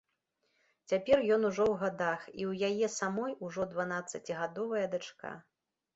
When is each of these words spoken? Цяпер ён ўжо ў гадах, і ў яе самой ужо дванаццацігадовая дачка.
Цяпер 0.91 1.17
ён 1.35 1.41
ўжо 1.49 1.63
ў 1.73 1.75
гадах, 1.83 2.21
і 2.31 2.43
ў 2.53 2.71
яе 2.71 2.87
самой 2.97 3.35
ужо 3.49 3.69
дванаццацігадовая 3.75 4.85
дачка. 4.95 5.35